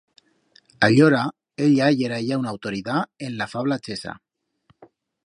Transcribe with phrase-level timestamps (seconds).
[0.87, 1.19] Allora
[1.65, 4.15] ella yera ya una autoridat en la fabla chesa.